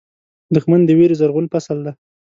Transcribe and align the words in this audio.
دښمن 0.55 0.81
د 0.85 0.89
وېرې 0.97 1.15
زرغون 1.19 1.45
فصل 1.53 1.77
دی 1.85 1.93